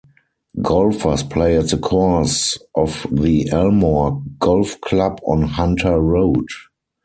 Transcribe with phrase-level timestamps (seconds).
[0.63, 6.47] Golfers play at the course of the Elmore Golf Club on Hunter Road.